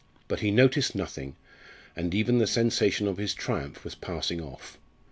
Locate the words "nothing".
0.95-1.35